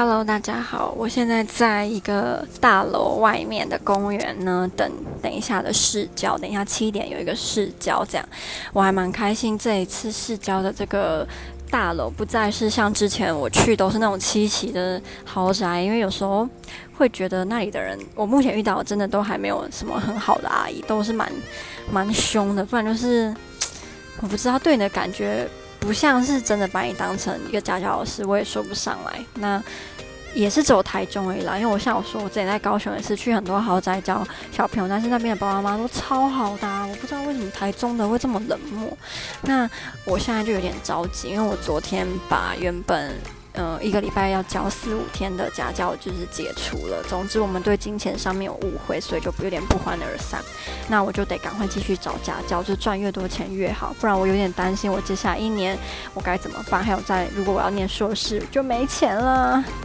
[0.00, 4.88] Hello，大家好，我现在在一个大楼外面的公园呢，等
[5.20, 8.24] 等一下的市郊，等一下七点有一个市郊，这样
[8.72, 9.58] 我还蛮开心。
[9.58, 11.26] 这一次市郊的这个
[11.68, 16.48] 大楼不再是像之前我去都是那种七期的豪宅，因为有时候
[16.96, 21.28] 会觉得那里的人，我目前遇到的真的都还没有什么很好的阿姨，都是蛮
[21.90, 23.34] 蛮凶的，不然就是
[24.20, 25.48] 我不知道对你的感觉。
[25.78, 29.24] 不像是真的把你当成一个家教老师，我也说不上来。
[29.34, 29.62] 那
[30.34, 38.96] 也是只有台中而已啦，因为我像我说，我之前在高雄也是去很多豪宅教小朋友，但是那边的爸爸妈妈都超好的啊，我不知道为什么台中的会这么冷漠。
[39.42, 39.68] 那
[40.04, 43.14] 我现在就有点着急，因为我昨天把原本。
[43.58, 47.02] 呃，一个礼拜要教四五天的家教就是解除了。
[47.08, 50.40] 总之，我们对金钱上面有误会，所以就有点不欢而散。
[50.88, 55.76] 那我就得赶快继续找家教，就赚越多钱越好，不然我有点担心我接下来一年
[56.14, 56.84] 我该怎么办。
[56.84, 59.64] 还有在，如果我要念硕士，就没钱了。